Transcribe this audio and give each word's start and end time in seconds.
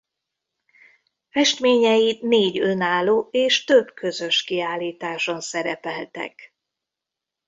Festményei 1.29 2.19
négy 2.21 2.59
önálló 2.59 3.27
és 3.31 3.63
több 3.63 3.93
közös 3.93 4.43
kiállításon 4.43 5.41
szerepeltek. 5.41 6.53